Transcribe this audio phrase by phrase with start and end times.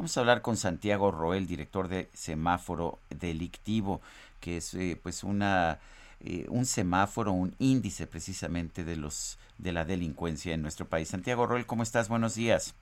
[0.00, 4.00] Vamos a hablar con Santiago Roel, director de Semáforo Delictivo,
[4.40, 5.78] que es eh, pues una
[6.24, 11.08] eh, un semáforo, un índice precisamente de los de la delincuencia en nuestro país.
[11.08, 12.08] Santiago Roel, ¿cómo estás?
[12.08, 12.74] Buenos días.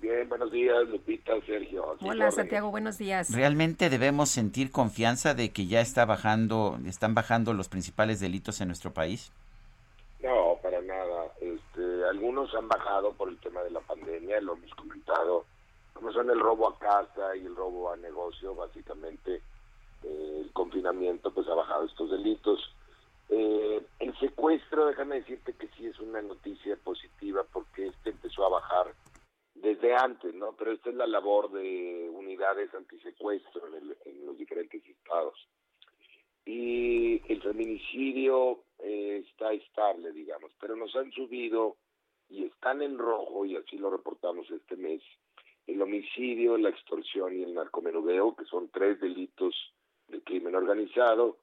[0.00, 1.96] Bien, buenos días, Lupita, Sergio.
[2.00, 3.34] Hola, Santiago, buenos días.
[3.34, 8.68] ¿Realmente debemos sentir confianza de que ya está bajando, están bajando los principales delitos en
[8.68, 9.32] nuestro país?
[10.22, 11.32] No, para nada.
[11.40, 15.46] Este, algunos han bajado por el tema de la pandemia, lo hemos comentado,
[16.04, 19.40] como son el robo a casa y el robo a negocio, básicamente
[20.02, 22.60] eh, el confinamiento pues ha bajado estos delitos.
[23.30, 28.50] Eh, el secuestro, déjame decirte que sí es una noticia positiva porque este empezó a
[28.50, 28.94] bajar
[29.54, 30.52] desde antes, ¿no?
[30.52, 35.48] Pero esta es la labor de unidades antisecuestro en, el, en los diferentes estados.
[36.44, 41.76] Y el feminicidio eh, está estable, digamos, pero nos han subido
[42.28, 45.00] y están en rojo, y así lo reportamos este mes,
[45.66, 49.54] el homicidio, la extorsión y el narcomenudeo, que son tres delitos
[50.08, 51.38] de crimen organizado,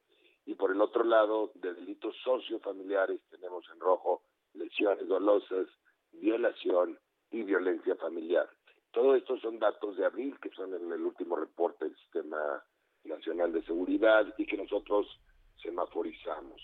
[0.46, 5.68] y por el otro lado, de delitos sociofamiliares, tenemos en rojo lesiones dolosas,
[6.12, 7.00] violación
[7.32, 8.50] y violencia familiar.
[8.92, 12.64] Todo esto son datos de abril, que son en el último reporte del Sistema
[13.06, 15.08] Nacional de Seguridad y que nosotros
[15.62, 16.62] semaforizamos.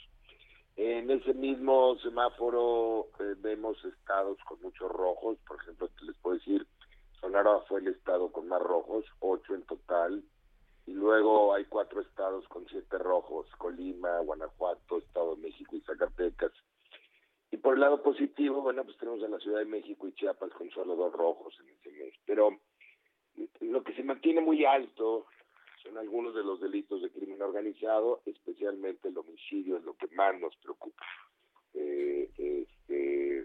[0.75, 6.67] En ese mismo semáforo eh, vemos estados con muchos rojos, por ejemplo, les puedo decir,
[7.19, 10.23] Sonora fue el estado con más rojos, ocho en total,
[10.85, 16.51] y luego hay cuatro estados con siete rojos, Colima, Guanajuato, Estado de México y Zacatecas.
[17.51, 20.51] Y por el lado positivo, bueno, pues tenemos a la Ciudad de México y Chiapas
[20.51, 22.13] con solo dos rojos en ese mes.
[22.25, 22.59] Pero
[23.61, 25.25] lo que se mantiene muy alto
[25.83, 30.39] son algunos de los delitos de crimen organizado, especialmente el homicidio es lo que más
[30.39, 31.05] nos preocupa.
[31.73, 33.39] Eh, este,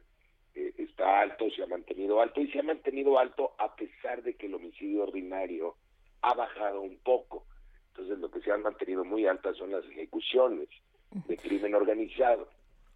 [0.54, 4.34] eh, está alto, se ha mantenido alto y se ha mantenido alto a pesar de
[4.34, 5.74] que el homicidio ordinario
[6.22, 7.44] ha bajado un poco.
[7.88, 10.68] Entonces lo que se han mantenido muy altas son las ejecuciones
[11.10, 12.48] de crimen organizado.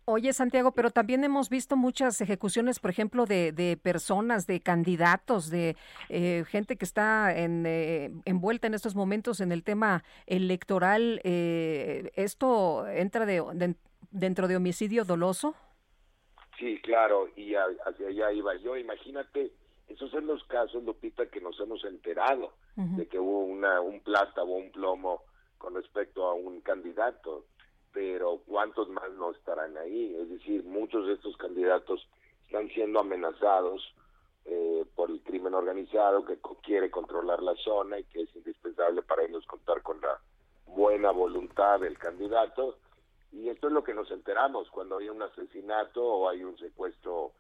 [0.05, 5.51] Oye, Santiago, pero también hemos visto muchas ejecuciones, por ejemplo, de, de personas, de candidatos,
[5.51, 5.75] de
[6.09, 11.21] eh, gente que está en, eh, envuelta en estos momentos en el tema electoral.
[11.25, 13.75] Eh, ¿Esto entra de, de,
[14.13, 15.57] dentro de homicidio doloso?
[16.59, 18.77] Sí, claro, y a, hacia allá iba yo.
[18.77, 19.53] Imagínate,
[19.89, 22.97] esos son los casos, Lupita, que nos hemos enterado uh -huh.
[22.97, 25.23] de que hubo una, un plata o un plomo
[25.59, 27.45] con respecto a un candidato
[27.97, 30.15] pero ¿cuántos más no estarán ahí?
[30.21, 32.07] Es decir, muchos de estos candidatos
[32.45, 33.95] están siendo amenazados
[34.45, 39.23] eh, por el crimen organizado que quiere controlar la zona y que es indispensable para
[39.23, 40.21] ellos contar con la
[40.67, 42.77] buena voluntad del candidato.
[43.37, 47.33] Y esto es lo que nos enteramos cuando hay un asesinato o hay un secuestro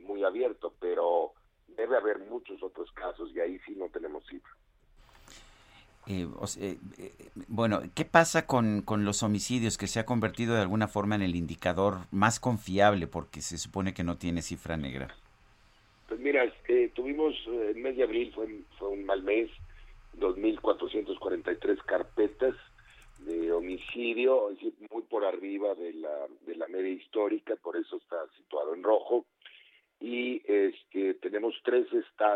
[0.00, 1.32] muy abierto, pero
[1.68, 4.56] debe haber muchos otros casos y ahí sí no tenemos cifras.
[6.06, 6.78] Eh, o sea, eh,
[7.48, 11.22] bueno, ¿qué pasa con, con, los homicidios que se ha convertido de alguna forma en
[11.22, 15.14] el indicador más confiable porque se supone que no tiene cifra negra?
[16.08, 18.46] Pues mira, eh, tuvimos el mes de abril fue,
[18.78, 19.50] fue un mal mes,
[20.18, 22.54] 2.443 carpetas
[23.20, 27.96] de homicidio, es decir, muy por arriba de la, de la media histórica, por eso
[27.96, 29.24] está situado en rojo.
[30.00, 31.90] Y este, tenemos tres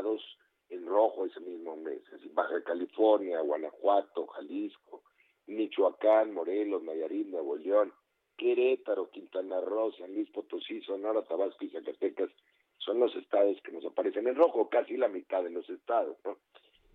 [0.08, 0.38] estados
[0.70, 2.02] en rojo ese mismo mes,
[2.34, 5.02] Baja California, Guanajuato, Jalisco,
[5.46, 7.92] Michoacán, Morelos, Nayarit, Nuevo León,
[8.36, 12.30] Querétaro, Quintana Roo, San Luis Potosí, Sonora, Tabasco y Zacatecas
[12.76, 16.16] son los estados que nos aparecen en rojo, casi la mitad de los estados.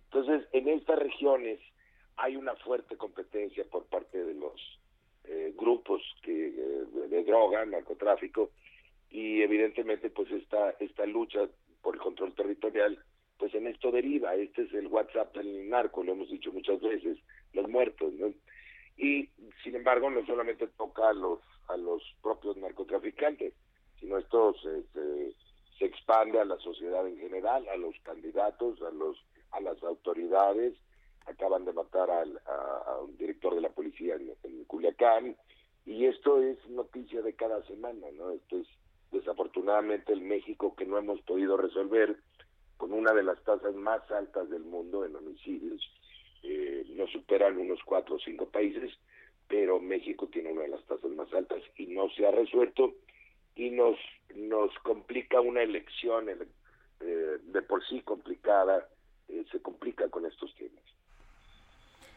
[0.04, 1.60] Entonces, en estas regiones
[2.16, 4.60] hay una fuerte competencia por parte de los
[5.24, 8.50] eh, grupos que, eh, de droga, narcotráfico,
[9.10, 11.48] y evidentemente pues esta, esta lucha
[11.84, 12.98] por el control territorial
[13.38, 17.18] pues en esto deriva, este es el WhatsApp del narco, lo hemos dicho muchas veces,
[17.52, 18.32] los muertos, ¿no?
[18.96, 19.28] Y
[19.62, 23.54] sin embargo no solamente toca a los a los propios narcotraficantes,
[23.98, 25.32] sino esto se, se,
[25.78, 29.16] se expande a la sociedad en general, a los candidatos, a los
[29.50, 30.74] a las autoridades,
[31.26, 35.36] acaban de matar al, a, un director de la policía en Culiacán,
[35.86, 38.30] y esto es noticia de cada semana, ¿no?
[38.30, 38.68] Esto es
[39.14, 42.16] desafortunadamente el México que no hemos podido resolver,
[42.76, 45.80] con una de las tasas más altas del mundo en homicidios.
[46.42, 48.92] Eh, nos superan unos cuatro o cinco países,
[49.48, 52.94] pero México tiene una de las tasas más altas y no se ha resuelto
[53.56, 53.96] y nos
[54.34, 58.88] nos complica una elección eh, de por sí complicada,
[59.28, 60.53] eh, se complica con estos.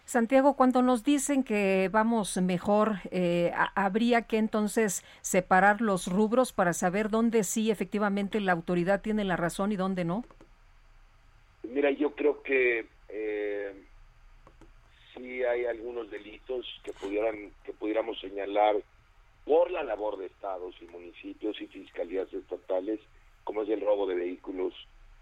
[0.07, 6.71] Santiago, cuando nos dicen que vamos mejor, eh, ¿habría que entonces separar los rubros para
[6.71, 10.23] saber dónde sí efectivamente la autoridad tiene la razón y dónde no?
[11.63, 13.73] Mira, yo creo que eh,
[15.13, 18.77] sí hay algunos delitos que pudieran que pudiéramos señalar
[19.43, 23.01] por la labor de estados y municipios y fiscalías estatales,
[23.43, 24.73] como es el robo de vehículos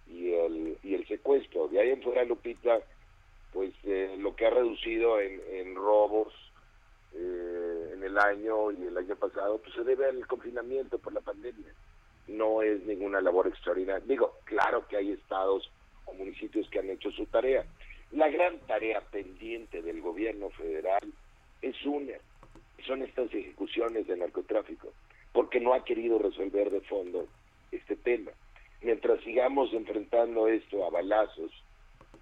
[0.08, 1.70] y el, y el secuestro.
[1.70, 2.82] De ahí en fuera, Lupita,
[3.56, 6.34] pues eh, lo que ha reducido en, robos
[7.14, 11.22] eh, en el año y el año pasado, pues se debe al confinamiento por la
[11.22, 11.74] pandemia.
[12.28, 14.06] No es ninguna labor extraordinaria.
[14.06, 15.72] Digo, claro que hay estados
[16.04, 17.66] o municipios que han hecho su tarea.
[18.12, 21.14] La gran tarea pendiente del gobierno federal
[21.62, 22.12] es una,
[22.86, 24.92] son estas ejecuciones de narcotráfico,
[25.32, 27.26] porque no ha querido resolver de fondo
[27.72, 28.32] este tema.
[28.82, 31.52] Mientras sigamos enfrentando esto a balazos,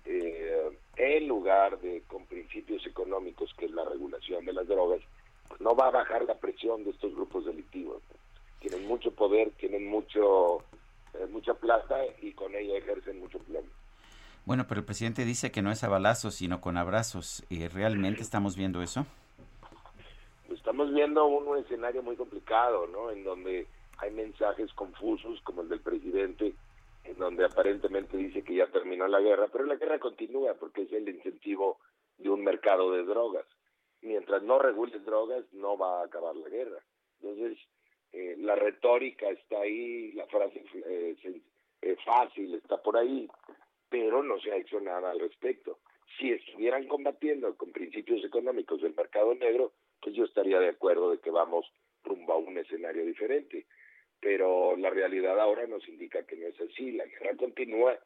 [0.06, 5.02] eh, en lugar de con principios económicos, que es la regulación de las drogas,
[5.48, 8.02] pues no va a bajar la presión de estos grupos delictivos.
[8.60, 10.64] Tienen mucho poder, tienen mucho
[11.14, 13.68] eh, mucha plata y con ella ejercen mucho plomo.
[14.46, 17.44] Bueno, pero el presidente dice que no es a balazos, sino con abrazos.
[17.50, 19.06] ¿Y ¿Realmente estamos viendo eso?
[20.48, 23.12] Pues estamos viendo un escenario muy complicado, ¿no?
[23.12, 23.68] En donde
[24.00, 26.54] hay mensajes confusos, como el del presidente,
[27.04, 30.92] en donde aparentemente dice que ya terminó la guerra, pero la guerra continúa porque es
[30.94, 31.80] el incentivo
[32.18, 33.46] de un mercado de drogas.
[34.02, 36.84] Mientras no regules drogas, no va a acabar la guerra.
[37.22, 37.58] Entonces,
[38.12, 41.16] eh, la retórica está ahí, la frase eh,
[41.82, 43.28] eh, fácil está por ahí,
[43.90, 45.80] pero no se ha hecho nada al respecto.
[46.18, 51.20] Si estuvieran combatiendo con principios económicos del mercado negro, pues yo estaría de acuerdo de
[51.20, 51.66] que vamos
[52.04, 53.66] rumbo a un escenario diferente
[54.24, 58.00] pero la realidad ahora nos indica que no es así, la guerra continúa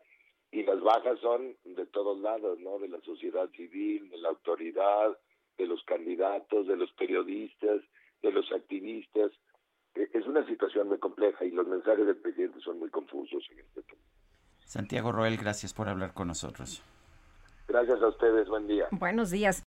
[0.51, 2.79] y las bajas son de todos lados, ¿no?
[2.79, 5.15] De la sociedad civil, de la autoridad,
[5.57, 7.81] de los candidatos, de los periodistas,
[8.23, 9.31] de los activistas.
[9.93, 13.59] E, es una situación muy compleja y los mensajes del presidente son muy confusos en
[13.59, 14.01] este tema.
[14.65, 16.81] Santiago Roel, gracias por hablar con nosotros.
[17.67, 18.87] Gracias a ustedes, buen día.
[18.91, 19.66] Buenos días.